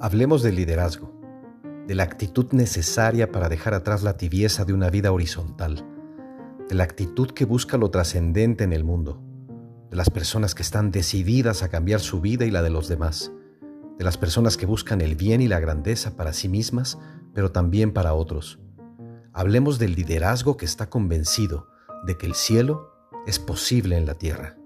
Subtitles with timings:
[0.00, 1.12] Hablemos del liderazgo,
[1.88, 5.84] de la actitud necesaria para dejar atrás la tibieza de una vida horizontal,
[6.68, 9.20] de la actitud que busca lo trascendente en el mundo,
[9.90, 13.32] de las personas que están decididas a cambiar su vida y la de los demás,
[13.98, 16.96] de las personas que buscan el bien y la grandeza para sí mismas,
[17.34, 18.60] pero también para otros.
[19.32, 21.66] Hablemos del liderazgo que está convencido
[22.06, 22.92] de que el cielo
[23.26, 24.58] es posible en la tierra.